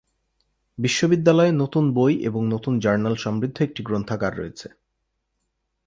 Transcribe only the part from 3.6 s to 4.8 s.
একটি গ্রন্থাগার রয়েছে।